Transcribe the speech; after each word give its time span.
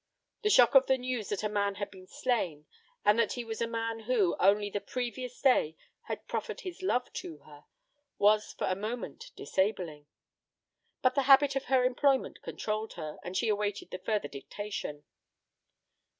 The 0.41 0.49
shock 0.49 0.73
of 0.73 0.87
the 0.87 0.97
news 0.97 1.29
that 1.29 1.43
a 1.43 1.47
man 1.47 1.75
had 1.75 1.91
been 1.91 2.07
slain, 2.07 2.65
and 3.05 3.19
that 3.19 3.33
he 3.33 3.43
was 3.43 3.61
a 3.61 3.67
man 3.67 3.99
who, 3.99 4.35
only 4.39 4.67
the 4.67 4.81
previous 4.81 5.39
day, 5.39 5.75
had 6.05 6.25
proffered 6.27 6.61
his 6.61 6.81
love 6.81 7.13
to 7.13 7.37
her, 7.45 7.65
was 8.17 8.51
for 8.51 8.65
a 8.65 8.73
moment 8.75 9.29
disabling. 9.35 10.07
But 11.03 11.13
the 11.13 11.21
habit 11.29 11.55
of 11.55 11.65
her 11.65 11.85
employment 11.85 12.41
controlled 12.41 12.93
her, 12.93 13.19
and 13.23 13.37
she 13.37 13.47
awaited 13.47 13.91
the 13.91 13.99
further 13.99 14.27
dictation. 14.27 15.03